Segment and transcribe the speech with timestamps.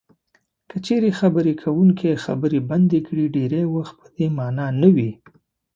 [0.69, 5.11] که چېرې خبرې کوونکی خبرې بندې کړي ډېری وخت په دې مانا نه وي.